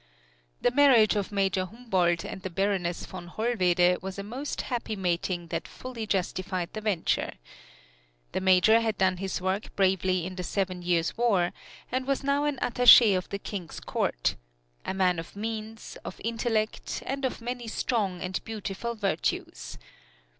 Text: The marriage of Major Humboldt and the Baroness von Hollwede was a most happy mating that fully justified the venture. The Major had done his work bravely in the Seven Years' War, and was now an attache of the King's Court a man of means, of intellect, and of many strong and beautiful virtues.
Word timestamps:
The 0.61 0.71
marriage 0.71 1.15
of 1.15 1.31
Major 1.31 1.65
Humboldt 1.65 2.25
and 2.25 2.41
the 2.41 2.49
Baroness 2.49 3.05
von 3.05 3.27
Hollwede 3.27 4.01
was 4.01 4.17
a 4.17 4.23
most 4.23 4.63
happy 4.63 4.95
mating 4.95 5.49
that 5.49 5.67
fully 5.67 6.07
justified 6.07 6.73
the 6.73 6.81
venture. 6.81 7.33
The 8.31 8.41
Major 8.41 8.79
had 8.81 8.97
done 8.97 9.17
his 9.17 9.39
work 9.39 9.75
bravely 9.75 10.25
in 10.25 10.37
the 10.37 10.43
Seven 10.43 10.81
Years' 10.81 11.15
War, 11.15 11.53
and 11.91 12.07
was 12.07 12.23
now 12.23 12.45
an 12.45 12.57
attache 12.63 13.13
of 13.13 13.29
the 13.29 13.37
King's 13.37 13.79
Court 13.79 14.37
a 14.85 14.95
man 14.95 15.19
of 15.19 15.35
means, 15.35 15.99
of 16.03 16.19
intellect, 16.23 17.03
and 17.05 17.23
of 17.23 17.39
many 17.39 17.67
strong 17.67 18.21
and 18.21 18.43
beautiful 18.43 18.95
virtues. 18.95 19.77